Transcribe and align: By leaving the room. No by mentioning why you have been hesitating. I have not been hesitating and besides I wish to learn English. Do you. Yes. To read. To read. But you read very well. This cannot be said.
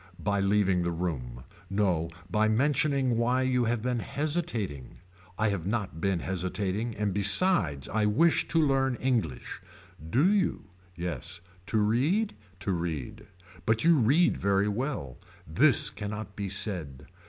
By 0.17 0.39
leaving 0.39 0.81
the 0.81 0.89
room. 0.91 1.43
No 1.69 2.09
by 2.27 2.47
mentioning 2.47 3.19
why 3.19 3.43
you 3.43 3.65
have 3.65 3.83
been 3.83 3.99
hesitating. 3.99 4.97
I 5.37 5.49
have 5.49 5.67
not 5.67 6.01
been 6.01 6.21
hesitating 6.21 6.95
and 6.95 7.13
besides 7.13 7.87
I 7.87 8.07
wish 8.07 8.47
to 8.47 8.59
learn 8.59 8.95
English. 8.95 9.61
Do 10.09 10.25
you. 10.33 10.71
Yes. 10.95 11.39
To 11.67 11.77
read. 11.77 12.33
To 12.61 12.71
read. 12.71 13.27
But 13.67 13.83
you 13.83 13.95
read 13.95 14.37
very 14.37 14.67
well. 14.67 15.19
This 15.45 15.91
cannot 15.91 16.35
be 16.35 16.49
said. 16.49 17.05